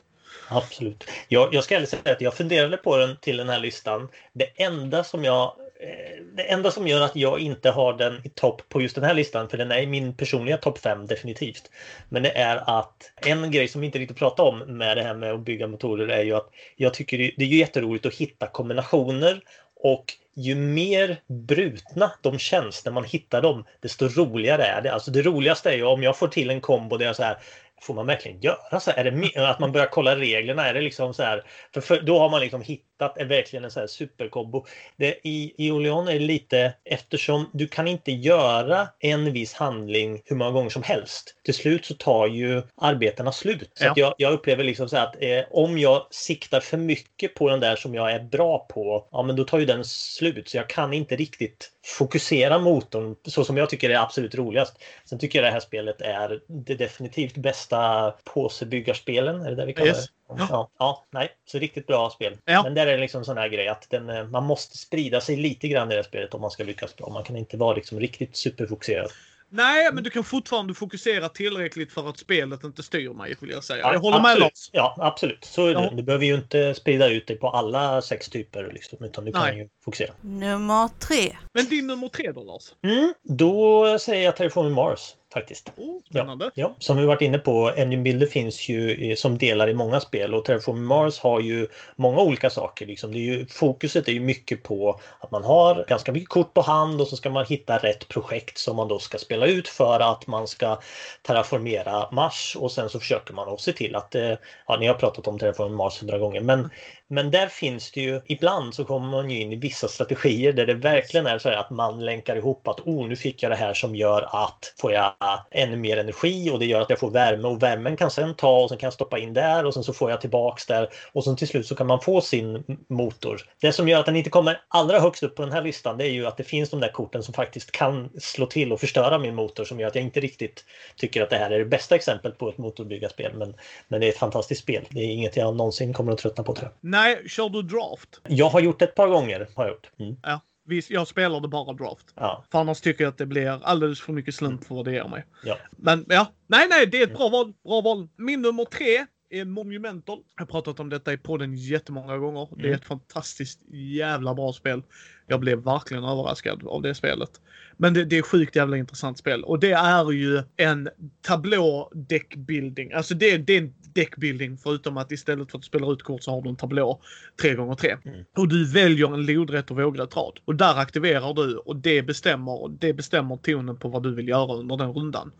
[0.49, 1.03] Ja, absolut.
[1.27, 4.07] Jag, jag ska ärligt säga att jag funderade på den till den här listan.
[4.33, 5.43] Det enda som jag
[5.79, 9.03] eh, det enda som gör att jag inte har den i topp på just den
[9.03, 11.71] här listan, för den är i min personliga topp 5 definitivt.
[12.09, 15.13] Men det är att en grej som vi inte riktigt pratar om med det här
[15.13, 18.47] med att bygga motorer är ju att jag tycker det är ju jätteroligt att hitta
[18.47, 19.41] kombinationer
[19.83, 24.93] och ju mer brutna de känns när man hittar dem, desto roligare är det.
[24.93, 27.37] Alltså det roligaste är ju om jag får till en kombo där jag så här,
[27.81, 28.91] får man verkligen göra så?
[28.95, 30.67] Är det att man börjar kolla reglerna?
[30.67, 33.71] Är det liksom så här, för, för då har man liksom hittat är verkligen en
[33.71, 34.65] så här superkombo.
[34.97, 40.21] Det, I i Oleon är det lite eftersom du kan inte göra en viss handling
[40.25, 41.35] hur många gånger som helst.
[41.43, 43.71] Till slut så tar ju arbetena slut.
[43.73, 43.93] Så ja.
[43.95, 47.75] jag, jag, upplever liksom så att eh, om jag siktar för mycket på den där
[47.75, 50.49] som jag är bra på, ja men då tar ju den slut.
[50.49, 54.83] Så jag kan inte riktigt fokusera motorn så som jag tycker är absolut roligast.
[55.05, 59.41] Sen tycker jag det här spelet är det definitivt bästa påsebyggarspelen.
[59.41, 60.05] Är det där vi kallar yes.
[60.05, 60.11] det?
[60.37, 60.69] Ja.
[60.79, 62.37] ja, nej, så riktigt bra spel.
[62.45, 62.63] Ja.
[62.63, 65.35] Men där är det liksom sån här grej att den, eh, man måste sprida sig
[65.35, 67.09] lite grann i det här spelet om man ska lyckas bra.
[67.09, 69.11] Man kan inte vara liksom riktigt superfokuserad.
[69.53, 73.63] Nej, men du kan fortfarande fokusera tillräckligt för att spelet inte styr mig, vill jag
[73.63, 73.79] säga.
[73.79, 74.35] Ja, jag håller absolut.
[74.35, 74.69] med Lars.
[74.71, 75.45] Ja, absolut.
[75.45, 75.81] Så är det.
[75.81, 75.91] Ja.
[75.93, 79.41] Du behöver ju inte sprida ut dig på alla sex typer, liksom, utan du kan
[79.41, 79.57] Nej.
[79.57, 80.13] ju fokusera.
[80.21, 81.37] Nummer tre.
[81.53, 82.63] Men din nummer tre då, Lars?
[82.83, 85.15] Mm, då säger jag Terraforming Mars.
[85.33, 85.71] Faktiskt.
[85.77, 86.45] Oh, spännande.
[86.45, 86.75] Ja, ja.
[86.79, 90.45] Som vi varit inne på, Engine Builder finns ju som delar i många spel och
[90.45, 92.85] Terraform Mars har ju många olika saker.
[92.85, 93.11] Liksom.
[93.11, 96.61] Det är ju, fokuset är ju mycket på att man har ganska mycket kort på
[96.61, 99.99] hand och så ska man hitta rätt projekt som man då ska spela ut för
[99.99, 100.79] att man ska
[101.21, 104.33] terraformera Mars och sen så försöker man att se till att, eh,
[104.67, 106.69] ja ni har pratat om Terraform Mars hundra gånger, men
[107.11, 110.65] men där finns det ju, ibland så kommer man ju in i vissa strategier där
[110.65, 113.55] det verkligen är så här att man länkar ihop att oh, nu fick jag det
[113.55, 115.13] här som gör att får jag
[115.51, 118.63] ännu mer energi och det gör att jag får värme och värmen kan sen ta
[118.63, 121.23] och sen kan jag stoppa in där och sen så får jag tillbaks där och
[121.23, 123.41] sen till slut så kan man få sin motor.
[123.61, 126.05] Det som gör att den inte kommer allra högst upp på den här listan det
[126.07, 129.17] är ju att det finns de där korten som faktiskt kan slå till och förstöra
[129.17, 131.95] min motor som gör att jag inte riktigt tycker att det här är det bästa
[131.95, 133.33] exemplet på ett motorbyggarspel.
[133.33, 133.53] Men,
[133.87, 134.85] men det är ett fantastiskt spel.
[134.89, 136.89] Det är inget jag någonsin kommer att tröttna på tror jag.
[137.01, 138.21] Nej, kör du draft?
[138.27, 139.47] Jag har gjort det ett par gånger.
[139.55, 139.91] Har jag gjort.
[139.99, 140.15] Mm.
[140.23, 140.41] Ja.
[140.89, 142.13] Jag spelade bara draft.
[142.15, 142.43] Ja.
[142.51, 145.07] För annars tycker jag att det blir alldeles för mycket slump för vad det ger
[145.07, 145.25] mig.
[145.43, 145.57] Ja.
[145.71, 147.53] Men ja, nej, nej, det är ett bra val.
[147.63, 148.07] Bra val.
[148.17, 150.19] Min nummer tre är Monumental.
[150.35, 152.47] Jag har pratat om detta i podden jättemånga gånger.
[152.47, 152.57] Mm.
[152.57, 152.79] Det är mm.
[152.79, 154.83] ett fantastiskt jävla bra spel.
[155.27, 157.41] Jag blev verkligen överraskad av det spelet.
[157.77, 160.89] Men det, det är sjukt jävla intressant spel och det är ju en
[161.21, 162.93] tablå deckbuilding.
[162.93, 166.31] Alltså det, det är en deckbuilding förutom att istället för att spela ut kort så
[166.31, 167.01] har du en tablå
[167.41, 167.97] 3x3.
[168.05, 168.25] Mm.
[168.37, 170.39] Och du väljer en lodrätt och vågrätt rad.
[170.45, 174.53] Och där aktiverar du och det bestämmer, det bestämmer tonen på vad du vill göra
[174.53, 175.31] under den rundan.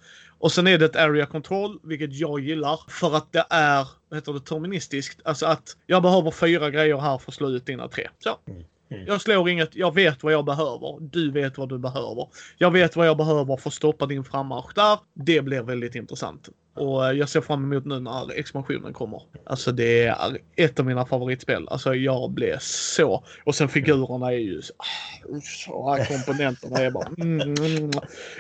[0.42, 2.80] Och sen är det ett area control, vilket jag gillar.
[2.88, 5.22] För att det är, vad heter det, terministiskt.
[5.26, 8.08] Alltså att jag behöver fyra grejer här för att slå ut dina tre.
[8.20, 8.38] Så.
[8.48, 8.64] Mm.
[8.92, 9.06] Mm.
[9.06, 10.98] Jag slår inget, jag vet vad jag behöver.
[11.02, 12.28] Du vet vad du behöver.
[12.58, 15.00] Jag vet vad jag behöver för att stoppa din frammarsch där.
[15.14, 16.50] Det blir väldigt intressant.
[16.74, 19.22] Och jag ser fram emot nu när expansionen kommer.
[19.46, 21.68] Alltså det är ett av mina favoritspel.
[21.68, 23.24] Alltså jag blev så...
[23.44, 24.74] Och sen figurerna är ju så...
[25.44, 27.08] så här komponenterna är bara...
[27.18, 27.92] Mm, mm,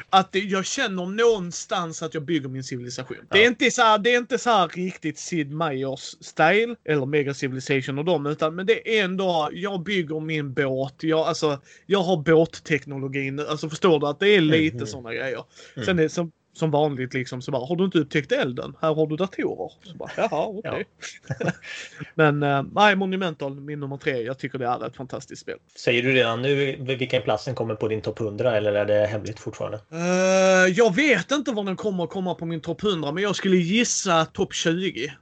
[0.10, 3.17] att jag känner någonstans att jag bygger min civilisation.
[3.20, 3.26] Ja.
[3.30, 7.06] Det är inte så här, det är inte så här riktigt Sid Meier's style eller
[7.06, 10.96] Mega Civilization och dem utan men det är ändå, jag bygger min båt.
[11.04, 13.39] Jag, alltså, jag har båtteknologin.
[13.39, 15.44] Alltså förstår du att det är lite mm, sådana grejer.
[15.76, 15.86] Mm.
[15.86, 18.76] Sen är, som, som vanligt liksom så bara, har du inte upptäckt elden?
[18.82, 19.72] Här har du datorer.
[19.84, 20.72] Så bara, jaha, okej.
[20.72, 21.52] Okay.
[22.16, 24.22] Men äh, nej, Monumental, min nummer tre.
[24.22, 25.58] Jag tycker det är ett fantastiskt spel.
[25.76, 29.08] Säger du redan nu vilken plats den kommer på din topp 100 eller är det
[29.08, 29.80] hemligt fortfarande?
[29.92, 33.58] Uh, jag vet inte var den kommer komma på min topp 100 men jag skulle
[33.58, 35.14] gissa topp 20.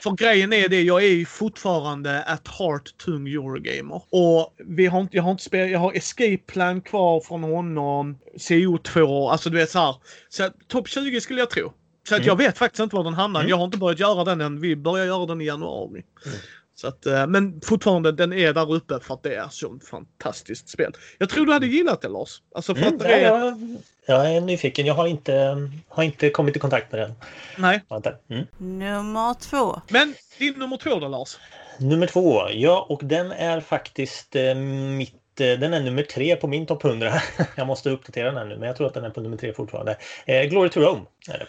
[0.00, 4.02] För grejen är det, jag är ju fortfarande at heart tung Eurogamer.
[4.10, 8.18] Och vi har inte, jag har inte spelat, jag har Escape Plan kvar från honom,
[8.36, 9.96] CO2, alltså du vet så här.
[10.28, 11.72] Så topp 20 skulle jag tro.
[12.08, 12.26] Så att mm.
[12.26, 13.40] jag vet faktiskt inte var den hamnar.
[13.40, 13.50] Mm.
[13.50, 14.60] Jag har inte börjat göra den än.
[14.60, 16.04] Vi börjar göra den i januari.
[16.26, 16.38] Mm.
[16.80, 20.68] Så att, eh, men fortfarande, den är där uppe för att det är så fantastiskt
[20.68, 20.92] spel.
[21.18, 22.42] Jag tror du hade gillat det Lars.
[22.54, 23.24] Alltså för mm, att det är...
[23.24, 24.86] jag, jag är nyfiken.
[24.86, 27.12] Jag har inte, har inte kommit i kontakt med den.
[27.56, 27.84] Nej.
[28.30, 28.46] Mm.
[28.58, 29.80] Nummer två.
[29.88, 31.38] Men din nummer två då Lars?
[31.78, 36.46] Nummer två, ja och den är faktiskt eh, mitt eh, den är nummer tre på
[36.46, 37.12] min topp 100.
[37.56, 39.52] Jag måste uppdatera den här nu, men jag tror att den är på nummer tre
[39.52, 39.96] fortfarande.
[40.26, 41.46] Eh, Glory to Rome är det.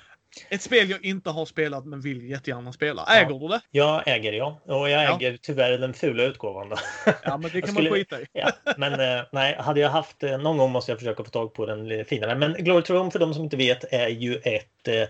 [0.50, 3.06] Ett spel jag inte har spelat men vill jättegärna spela.
[3.06, 3.40] Äger ja.
[3.40, 3.62] du det?
[3.72, 4.60] Jag äger ja.
[4.66, 5.38] Och jag äger ja.
[5.42, 6.70] tyvärr den fula utgåvan.
[6.70, 6.76] Då.
[7.24, 8.26] Ja men det kan skulle, man skita i.
[8.34, 11.54] ja, men eh, nej, hade jag haft eh, någon gång måste jag försöka få tag
[11.54, 12.36] på den finare.
[12.36, 15.08] Men Glory to Rome för de som inte vet är ju ett eh,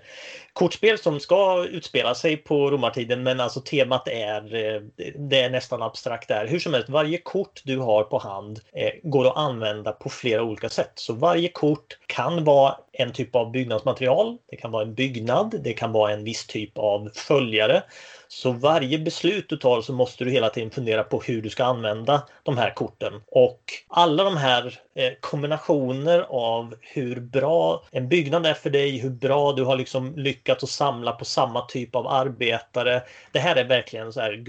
[0.54, 4.82] kortspel som ska utspela sig på romartiden men alltså temat är, eh,
[5.16, 6.48] det är nästan abstrakt där.
[6.48, 10.44] Hur som helst, varje kort du har på hand eh, går att använda på flera
[10.44, 10.92] olika sätt.
[10.96, 14.38] Så varje kort kan vara en typ av byggnadsmaterial.
[14.50, 15.56] Det kan vara en byggnad.
[15.64, 17.84] Det kan vara en viss typ av följare.
[18.32, 21.64] Så varje beslut du tar så måste du hela tiden fundera på hur du ska
[21.64, 23.14] använda de här korten.
[23.28, 29.10] Och alla de här eh, kombinationer av hur bra en byggnad är för dig, hur
[29.10, 33.02] bra du har liksom lyckats att samla på samma typ av arbetare.
[33.32, 34.44] Det här är verkligen så här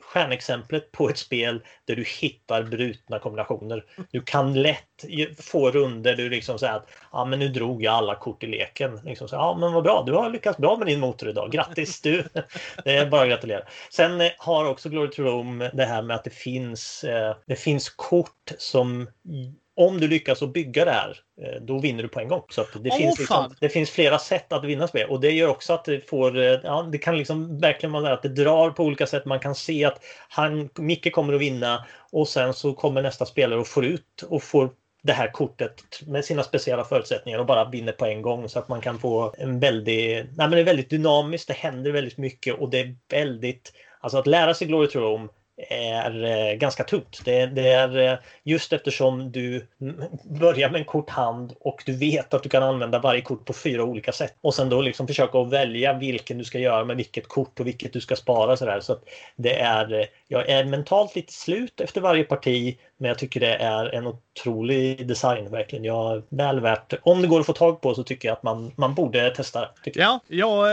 [0.00, 3.84] stjärnexemplet på ett spel där du hittar brutna kombinationer.
[4.10, 5.04] Du kan lätt
[5.38, 9.00] få runder du liksom säger att ja, men nu drog jag alla kort i leken.
[9.04, 11.50] Liksom så, ja, men vad bra, du har lyckats bra med din motor idag.
[11.50, 12.24] Grattis du!
[12.84, 13.62] Det är bara att gratulera.
[13.90, 17.56] Sen eh, har också Glory to Rome det här med att det finns, eh, det
[17.56, 19.08] finns kort som
[19.76, 22.42] om du lyckas att bygga det här, eh, då vinner du på en gång.
[22.48, 25.48] Så det, oh, finns liksom, det finns flera sätt att vinna spel och det gör
[25.48, 29.06] också att det får, ja, det kan liksom verkligen vara att det drar på olika
[29.06, 29.24] sätt.
[29.24, 33.60] Man kan se att han, Micke kommer att vinna och sen så kommer nästa spelare
[33.60, 34.70] och får ut och får
[35.04, 38.68] det här kortet med sina speciella förutsättningar och bara vinner på en gång så att
[38.68, 42.54] man kan få en väldigt, nej men det är väldigt dynamiskt, det händer väldigt mycket
[42.54, 45.28] och det är väldigt, alltså att lära sig Glory to Rome
[45.70, 47.20] är eh, ganska tungt.
[47.24, 49.66] Det, det, är eh, just eftersom du
[50.24, 53.52] börjar med en kort hand och du vet att du kan använda varje kort på
[53.52, 54.34] fyra olika sätt.
[54.40, 57.66] Och sen då liksom försöka att välja vilken du ska göra med vilket kort och
[57.66, 58.80] vilket du ska spara sådär.
[58.80, 59.04] Så att
[59.36, 63.54] det är, eh, jag är mentalt lite slut efter varje parti men jag tycker det
[63.54, 65.84] är en otrolig design verkligen.
[65.84, 68.72] Jag väl värt, om det går att få tag på så tycker jag att man,
[68.76, 69.68] man borde testa.
[69.84, 70.66] Ja, ja,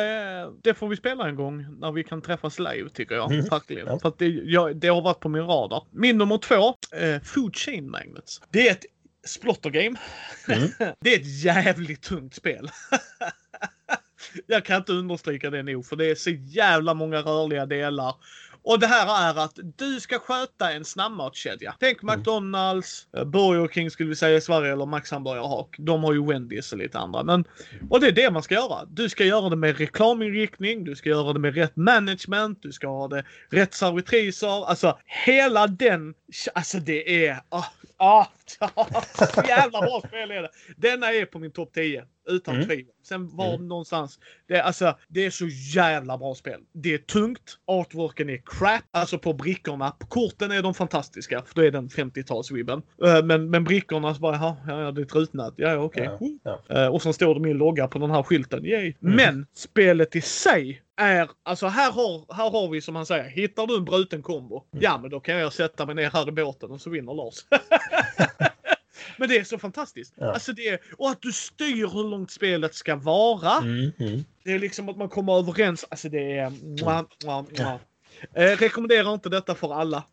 [0.62, 3.32] det får vi spela en gång när vi kan träffas live tycker jag.
[3.32, 3.46] Mm.
[3.68, 4.00] Ja.
[4.02, 5.84] För det, jag, det har varit på min radar.
[5.92, 8.42] Min nummer två, eh, Food Chain Magnets.
[8.50, 8.86] Det är ett
[9.26, 9.98] splottergame.
[10.48, 10.70] Mm.
[11.00, 12.70] det är ett jävligt tungt spel.
[14.48, 18.16] jag kan inte understryka det nog för det är så jävla många rörliga delar.
[18.64, 21.76] Och det här är att du ska sköta en snabbmatskedja.
[21.80, 22.16] Tänk mm.
[22.16, 25.76] McDonalds, eh, Burger King skulle vi säga i Sverige eller Max Hamburgerhak.
[25.78, 27.24] De har ju Wendys och lite andra.
[27.24, 27.44] Men,
[27.90, 28.86] och det är det man ska göra.
[28.86, 32.88] Du ska göra det med reklaminriktning, du ska göra det med rätt management, du ska
[32.88, 34.66] ha det rätt servitriser.
[34.70, 36.14] Alltså hela den,
[36.54, 37.66] alltså det är, ah,
[38.02, 38.28] ah,
[39.48, 40.50] jävla bra spel är det.
[40.78, 42.06] Denna är på min topp 10.
[42.30, 42.68] Utan mm.
[42.68, 42.94] tvivel.
[43.04, 43.68] Sen var mm.
[43.68, 44.20] någonstans.
[44.48, 46.62] Det är, alltså, det är så jävla bra spel.
[46.74, 47.58] Det är tungt.
[47.68, 48.84] Artworken är crap.
[48.92, 49.92] Alltså på brickorna.
[49.92, 51.44] På korten är de fantastiska.
[51.46, 52.82] För då är den 50-talsvibben.
[53.04, 55.54] Uh, men, men brickorna så bara, ja, ja det är ett rutnät.
[55.56, 56.10] Ja, okej.
[56.10, 56.38] Okay.
[56.44, 56.86] Ja, ja.
[56.86, 58.66] uh, och sen står det min logga på den här skylten.
[58.66, 58.94] Yay.
[59.02, 59.16] Mm.
[59.16, 63.68] Men spelet i sig är, alltså här har, här har vi som han säger, hittar
[63.68, 64.84] du en bruten kombo, mm.
[64.84, 67.36] ja men då kan jag sätta mig ner här i båten och så vinner Lars.
[69.18, 70.14] Men det är så fantastiskt.
[70.18, 70.34] Ja.
[70.34, 73.58] Alltså det är, och att du styr hur långt spelet ska vara.
[73.58, 74.24] Mm, mm.
[74.44, 75.86] Det är liksom att man kommer överens.
[75.90, 76.50] Alltså det är...
[76.50, 77.78] Mwah, mwah, mwah.
[78.34, 80.04] Eh, rekommenderar inte detta för alla.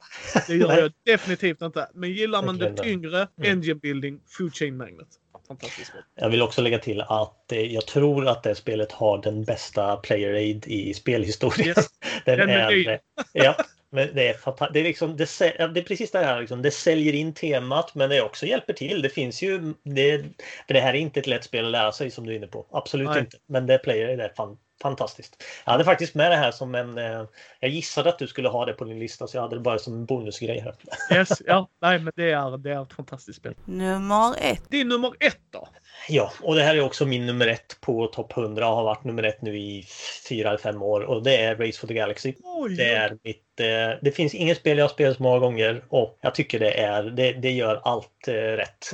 [0.46, 1.88] Det gör jag definitivt inte.
[1.94, 3.52] Men gillar man det tyngre, mm.
[3.52, 5.08] engine building, food chain magnet.
[5.48, 5.92] Fantastiskt.
[6.14, 9.96] Jag vill också lägga till att eh, jag tror att det spelet har den bästa
[9.96, 11.68] player aid i spelhistorien.
[11.68, 11.88] Yes.
[12.24, 13.00] den, den är,
[13.32, 13.56] ja,
[13.90, 15.40] men det, är det, är liksom, det,
[15.74, 19.02] det är precis det här, liksom, det säljer in temat men det också hjälper till.
[19.02, 20.24] Det finns ju, det,
[20.66, 22.46] för det här är inte ett lätt spel att lära sig som du är inne
[22.46, 22.66] på.
[22.70, 23.20] Absolut Nej.
[23.20, 23.36] inte.
[23.46, 25.44] Men det player är fan, fantastiskt.
[25.64, 26.98] Jag hade faktiskt med det här som en...
[26.98, 27.24] Eh,
[27.60, 29.78] jag gissade att du skulle ha det på din lista så jag hade det bara
[29.78, 30.74] som en bonusgrej här.
[31.18, 33.54] Yes, ja, nej men det är, det är ett fantastiskt spel.
[33.64, 34.62] Nummer ett.
[34.68, 35.68] Det är nummer ett då.
[36.08, 39.04] Ja, och det här är också min nummer ett på topp 100 och har varit
[39.04, 39.86] nummer ett nu i
[40.28, 42.34] fyra eller fem år och det är Race for the Galaxy.
[42.44, 45.84] Oj, det är mitt eh, det finns inget spel jag har spelat så många gånger
[45.88, 48.84] och jag tycker det är, det, det gör allt eh, rätt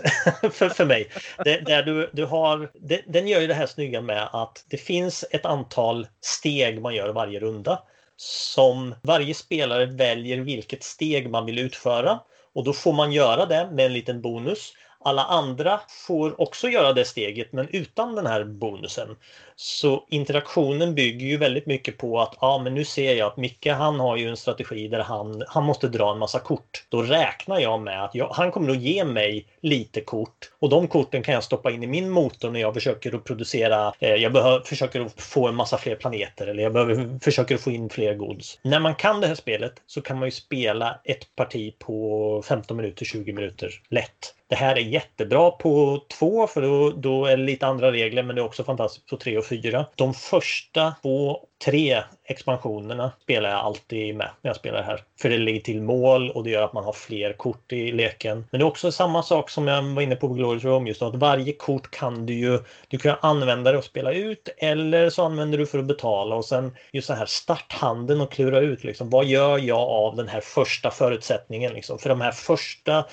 [0.53, 1.09] för, för mig.
[1.45, 4.77] Det, där du, du har, det, den gör ju det här snygga med att det
[4.77, 5.74] finns ett antal
[6.21, 7.83] steg man gör varje runda
[8.17, 12.21] som varje spelare väljer vilket steg man vill utföra
[12.55, 14.73] och då får man göra det med en liten bonus.
[15.05, 19.17] Alla andra får också göra det steget men utan den här bonusen.
[19.57, 23.67] Så interaktionen bygger ju väldigt mycket på att ja, men nu ser jag att Micke
[23.67, 26.85] han har ju en strategi där han, han måste dra en massa kort.
[26.89, 30.89] Då räknar jag med att jag, han kommer att ge mig lite kort och de
[30.89, 34.33] korten kan jag stoppa in i min motor när jag försöker att producera, eh, jag
[34.33, 37.91] behöver, försöker att få en massa fler planeter eller jag behöver, försöker att få in
[37.91, 38.59] fler gods.
[38.63, 42.77] När man kan det här spelet så kan man ju spela ett parti på 15
[42.77, 44.35] minuter, 20 minuter lätt.
[44.55, 48.37] Det här är jättebra på två för då, då är det lite andra regler men
[48.37, 49.87] det är också fantastiskt på tre och fyra.
[49.95, 55.01] De första två tre expansionerna spelar jag alltid med när jag spelar här.
[55.21, 58.45] För det lägger till mål och det gör att man har fler kort i leken.
[58.51, 61.03] Men det är också samma sak som jag var inne på på Glorious Rome just
[61.03, 65.25] att varje kort kan du ju du kan använda det och spela ut eller så
[65.25, 69.11] använder du för att betala och sen just den här starthanden och klura ut liksom
[69.11, 71.99] vad gör jag av den här första förutsättningen liksom.
[71.99, 73.05] För de här första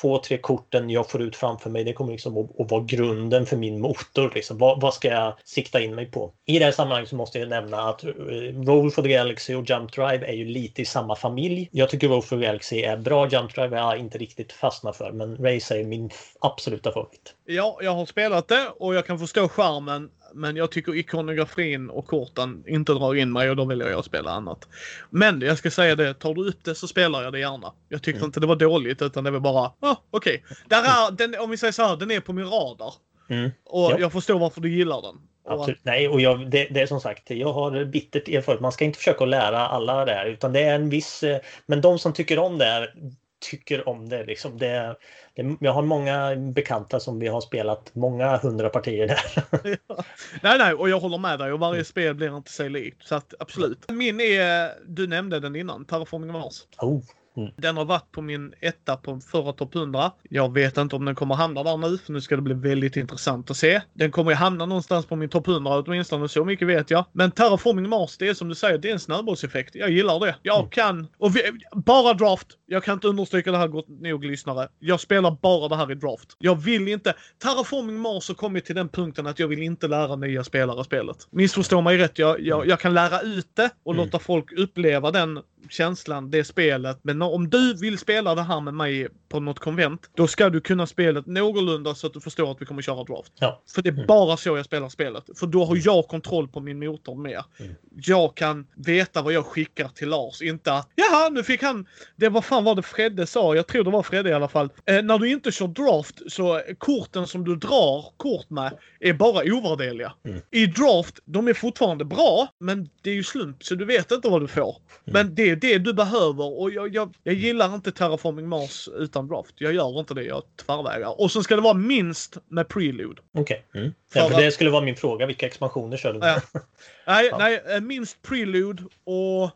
[0.00, 3.46] två, tre korten jag får ut framför mig det kommer liksom att, att vara grunden
[3.46, 4.32] för min motor.
[4.34, 4.58] Liksom.
[4.58, 6.32] Vad, vad ska jag sikta in mig på?
[6.46, 9.70] I det här sammanhanget så måste jag nämna att att Roll for the Galaxy och
[9.70, 11.68] Jump Drive är ju lite i samma familj.
[11.72, 13.28] Jag tycker Roll for the Galaxy är bra.
[13.28, 17.34] Jump Drive är jag inte riktigt fastnat för, men Race är min absoluta favorit.
[17.44, 20.10] Ja, jag har spelat det och jag kan förstå charmen.
[20.34, 24.30] Men jag tycker ikonografin och korten inte drar in mig och då vill jag spela
[24.30, 24.68] annat.
[25.10, 27.72] Men jag ska säga det, tar du upp det så spelar jag det gärna.
[27.88, 28.28] Jag tyckte mm.
[28.28, 30.44] inte det var dåligt utan det var bara, ah, okej.
[30.66, 31.36] Okay.
[31.38, 32.94] om vi säger så här, den är på min radar.
[33.28, 33.50] Mm.
[33.64, 33.98] Och ja.
[33.98, 35.16] jag förstår varför du gillar den.
[35.48, 35.80] Absolut.
[35.82, 38.60] Nej, och jag, det, det, är som sagt, jag har bittert erfarenhet.
[38.60, 41.22] Man ska inte försöka lära alla det här utan det är en viss...
[41.22, 42.94] Eh, men de som tycker om det här
[43.40, 44.24] tycker om det.
[44.24, 44.58] Liksom.
[44.58, 44.96] det,
[45.34, 49.44] det jag har många bekanta som vi har spelat många hundra partier där.
[49.88, 50.04] ja.
[50.42, 53.06] Nej, nej, och jag håller med dig och varje spel blir inte sig likt.
[53.06, 53.90] Så att absolut.
[53.90, 56.66] Min är, du nämnde den innan, Terraforming Mars.
[56.78, 57.02] Oh.
[57.38, 57.52] Mm.
[57.56, 60.12] Den har varit på min etta på förra topp 100.
[60.30, 62.96] Jag vet inte om den kommer hamna där nu, för nu ska det bli väldigt
[62.96, 63.80] intressant att se.
[63.94, 67.04] Den kommer ju hamna någonstans på min topp 100 åtminstone, så mycket vet jag.
[67.12, 69.74] Men Terraforming Mars, det är som du säger, det är en snöbollseffekt.
[69.74, 70.36] Jag gillar det.
[70.42, 70.70] Jag Mm.
[70.70, 72.46] kan, och vi, bara draft.
[72.66, 74.68] Jag kan inte understryka det här gott nog lyssnare.
[74.78, 76.36] Jag spelar bara det här i draft.
[76.38, 80.16] Jag vill inte, Terraforming Mars har kommit till den punkten att jag vill inte lära
[80.16, 81.16] nya spelare spelet.
[81.30, 84.04] Missförstå mig rätt, jag, jag, jag kan lära ut det och Mm.
[84.04, 85.40] låta folk uppleva den
[85.70, 86.98] känslan, det spelet.
[87.02, 90.60] Men om du vill spela det här med mig på något konvent, då ska du
[90.60, 93.32] kunna spelet någorlunda så att du förstår att vi kommer köra draft.
[93.38, 93.62] Ja.
[93.74, 94.06] För det är Mm.
[94.06, 95.24] bara så jag spelar spelet.
[95.36, 97.44] För då har jag kontroll på min motor mer.
[97.60, 97.74] Mm.
[97.90, 100.42] Jag kan veta vad jag skickar till Lars.
[100.42, 101.86] Inte att jaha, nu fick han...
[102.16, 103.54] Det var fan vad det Fredde sa.
[103.54, 104.70] Jag tror det var Fredde i alla fall.
[104.86, 109.42] Eh, när du inte kör draft så korten som du drar kort med är bara
[109.44, 110.12] ovärderliga.
[110.24, 110.40] Mm.
[110.50, 114.28] I draft, de är fortfarande bra, men det är ju slump så du vet inte
[114.28, 114.76] vad du får.
[115.06, 115.26] Mm.
[115.26, 119.28] Men det är det du behöver och jag, jag, jag gillar inte Terraforming Mars utan
[119.28, 119.54] draft.
[119.58, 121.20] Jag gör inte det, jag tvärvägar.
[121.20, 123.22] Och sen ska det vara minst med prelude.
[123.38, 123.66] Okej.
[123.74, 123.94] Mm.
[124.12, 125.26] För Ja, för det skulle vara min fråga.
[125.26, 126.18] Vilka expansioner kör du?
[126.18, 126.40] Ja.
[127.06, 129.50] Nej, nej, eh, minst prelude och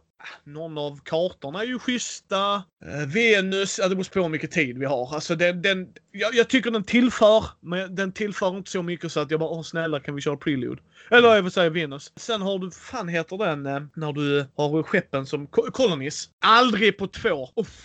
[0.44, 2.54] någon av kartorna är ju schyssta.
[2.86, 5.14] Eh, Venus, ja det beror på hur mycket tid vi har.
[5.14, 9.20] Alltså den, den, jag, jag tycker den tillför, men den tillför inte så mycket så
[9.20, 10.82] att jag bara, åh snälla kan vi köra prelude?
[11.10, 12.12] Eller jag vill säga Venus.
[12.16, 16.28] Sen har du, fan heter den, eh, när du har skeppen som ko- colonies.
[16.38, 17.48] Aldrig på två.
[17.56, 17.82] Uff,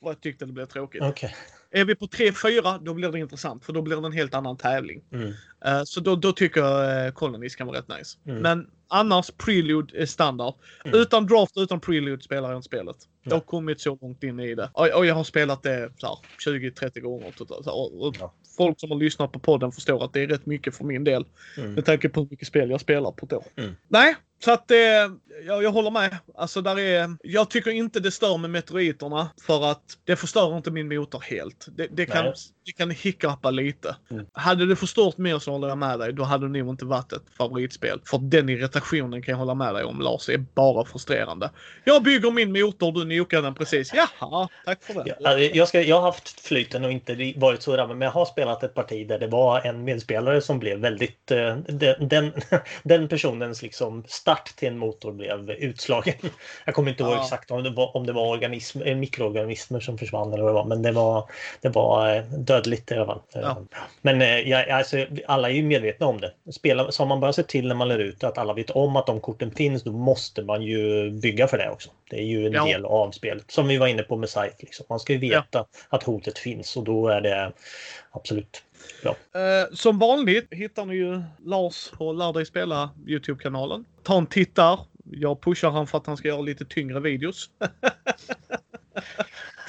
[0.00, 1.02] vad jag tyckte det blev tråkigt.
[1.02, 1.36] Okej.
[1.70, 4.56] Är vi på 3-4 då blir det intressant för då blir det en helt annan
[4.56, 5.02] tävling.
[5.12, 5.32] Mm.
[5.64, 8.18] Eh, Så då, då tycker jag uh, Colonies kan vara rätt nice.
[8.26, 8.42] Mm.
[8.42, 10.54] Men annars Prelude är standard.
[10.84, 11.00] Mm.
[11.00, 12.96] Utan draft, utan Prelude spelar jag inte spelet.
[13.22, 14.70] Jag har kommit så långt in i det.
[14.72, 16.16] Och, och jag har spelat det så här
[16.52, 17.32] 20-30 gånger
[17.66, 18.34] och, och Ja.
[18.56, 21.24] Folk som har lyssnat på podden förstår att det är rätt mycket för min del.
[21.56, 21.74] Mm.
[21.74, 23.44] Med tanke på hur mycket spel jag spelar på ett år.
[23.56, 23.76] Mm.
[23.88, 24.76] Nej, så att eh,
[25.46, 26.16] jag, jag håller med.
[26.34, 30.70] Alltså där är, jag tycker inte det stör med meteoriterna för att det förstör inte
[30.70, 31.66] min motor helt.
[31.76, 32.34] Det, det, kan, Nej.
[32.66, 33.96] det kan hiccuppa lite.
[34.10, 34.26] Mm.
[34.32, 36.12] Hade det förstört mer så håller jag med dig.
[36.12, 38.00] Då hade det nog inte varit ett favoritspel.
[38.04, 40.28] För den irritationen kan jag hålla med dig om Lars.
[40.28, 41.50] är bara frustrerande.
[41.84, 43.92] Jag bygger min motor, du nokar den precis.
[43.94, 45.16] Jaha, tack för det.
[45.20, 48.12] Ja, alltså, jag, ska, jag har haft flyten och inte varit så drabbad, men jag
[48.12, 51.30] har spelat ett parti där det var en medspelare som blev väldigt...
[51.30, 52.32] eh, Den, den,
[52.82, 56.14] den personens liksom start till en motor blev utslagen.
[56.64, 57.22] Jag kommer inte ihåg Ja.
[57.22, 60.54] exakt om det var, om det var organism, eh, mikroorganismer som försvann eller vad det
[60.54, 63.20] var, men det var, det var eh, dödligt i alla fall.
[63.32, 63.56] Ja.
[64.02, 66.32] Men eh, jag, alltså, alla är ju medvetna om det.
[66.52, 68.96] Spela, så om man bara ser till när man lär ut att alla vet om
[68.96, 71.90] att de korten finns, då måste man ju bygga för det också.
[72.10, 72.64] Det är ju en Ja.
[72.64, 73.50] del av spelet.
[73.50, 74.56] Som vi var inne på med Scythe.
[74.58, 74.86] Liksom.
[74.88, 77.52] Man ska ju veta att hotet finns och då är det
[78.10, 78.62] absolut
[79.02, 79.16] Ja.
[79.40, 83.84] Eh, som vanligt hittar ni ju Lars på Lär dig spela Youtube-kanalen.
[84.02, 84.80] Ta en titt där.
[85.04, 87.50] Jag pushar han för att han ska göra lite tyngre videos.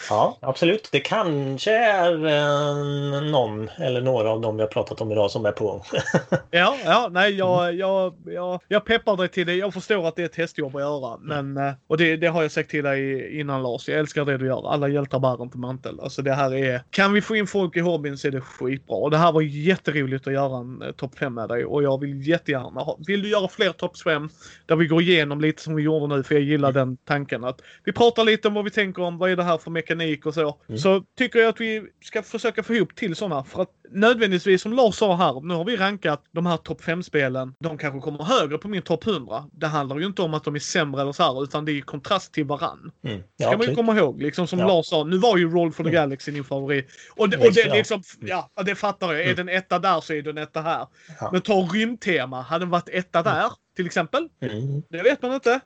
[0.09, 0.89] Ja, absolut.
[0.91, 5.45] Det kanske är eh, någon eller några av dem vi har pratat om idag som
[5.45, 5.81] är på gång.
[6.51, 9.55] Ja, ja, nej, jag, jag, jag, jag peppar dig till det.
[9.55, 11.17] Jag förstår att det är ett testjobb att göra.
[11.17, 13.89] Men, eh, och det, det har jag sagt till dig innan Lars.
[13.89, 14.73] Jag älskar det du gör.
[14.73, 15.99] Alla hjältar bär inte mantel.
[15.99, 16.81] Alltså det här är...
[16.89, 18.97] Kan vi få in folk i hobbyn så är det skitbra.
[18.97, 21.65] Och det här var jätteroligt att göra en eh, topp 5 med dig.
[21.65, 22.97] Och jag vill jättegärna ha...
[23.07, 24.29] Vill du göra fler topp 5
[24.65, 26.23] där vi går igenom lite som vi gjorde nu?
[26.23, 29.17] För jag gillar den tanken att vi pratar lite om vad vi tänker om.
[29.17, 30.57] Vad är det här för mekanik och så.
[30.69, 30.79] Mm.
[30.79, 33.43] Så tycker jag att vi ska försöka få ihop till sådana.
[33.43, 37.53] För att nödvändigtvis som Lars sa här, nu har vi rankat de här topp 5-spelen.
[37.59, 39.45] De kanske kommer högre på min topp 100.
[39.51, 41.73] Det handlar ju inte om att de är sämre eller så här, utan det är
[41.73, 42.91] i kontrast till varann.
[43.03, 43.19] Mm.
[43.19, 44.21] Ska Ja, man ju komma ihåg.
[44.21, 44.67] Liksom som Ja.
[44.67, 46.01] Lars sa, nu var ju Roll for the Mm.
[46.01, 46.87] Galaxy din favorit.
[47.15, 49.21] Och det, och det liksom, ja, det fattar jag.
[49.21, 49.35] Är Mm.
[49.35, 50.87] den etta där så är den etta här.
[51.31, 54.29] Men ta rymdtema, hade den varit etta där till exempel?
[54.41, 54.83] Mm.
[54.89, 55.59] Det vet man inte.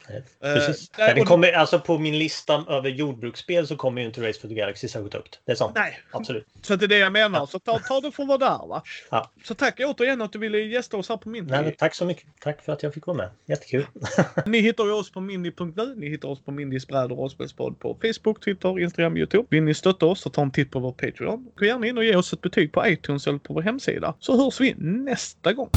[0.43, 0.91] Eh, Precis.
[0.97, 4.47] Men det kommer, alltså på min lista över jordbruksspel så kommer ju inte Race for
[4.47, 5.39] the Galaxy särskilt högt.
[5.45, 5.71] Det är sant.
[5.75, 6.47] Nej, Absolut.
[6.61, 7.39] så det är det jag menar.
[7.39, 7.47] Ja.
[7.47, 8.83] Så ta, ta det för att vara där va.
[9.11, 9.31] Ja.
[9.43, 12.25] Så tack återigen att du ville gästa oss här på min Nej, tack så mycket.
[12.39, 13.29] Tack för att jag fick vara med.
[13.45, 13.85] Jättekul.
[14.45, 15.95] Ni hittar ju oss på mindy.nu.
[15.95, 19.47] Ni hittar oss på Mindys bräd och rollspelspodd på Facebook, Twitter, Instagram, Youtube.
[19.49, 21.51] Vill ni stötta oss så ta en titt på vår Patreon.
[21.55, 24.15] Gå gärna in och ge oss ett betyg på iTunes eller på vår hemsida.
[24.19, 25.69] Så hörs vi nästa gång.